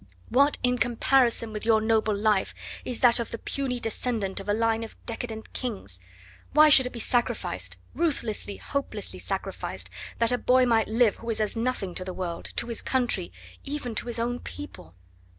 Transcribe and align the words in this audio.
What, 0.29 0.57
in 0.63 0.79
comparison 0.79 1.53
with 1.53 1.63
your 1.63 1.79
noble 1.79 2.15
life, 2.17 2.55
is 2.83 3.01
that 3.01 3.19
of 3.19 3.29
the 3.29 3.37
puny 3.37 3.79
descendant 3.79 4.39
of 4.39 4.49
a 4.49 4.51
line 4.55 4.83
of 4.83 4.95
decadent 5.05 5.53
kings? 5.53 5.99
Why 6.53 6.69
should 6.69 6.87
it 6.87 6.91
be 6.91 6.97
sacrificed 6.99 7.77
ruthlessly, 7.93 8.57
hopelessly 8.57 9.19
sacrificed 9.19 9.91
that 10.17 10.31
a 10.31 10.39
boy 10.39 10.65
might 10.65 10.87
live 10.87 11.17
who 11.17 11.29
is 11.29 11.39
as 11.39 11.55
nothing 11.55 11.93
to 11.93 12.03
the 12.03 12.15
world, 12.15 12.49
to 12.55 12.65
his 12.65 12.81
country 12.81 13.31
even 13.63 13.93
to 13.93 14.07
his 14.07 14.17
own 14.17 14.39
people?" 14.39 14.95